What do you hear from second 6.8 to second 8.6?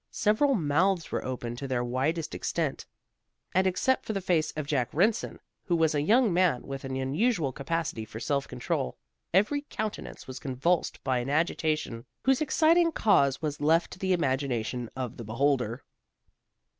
an unusual capacity for self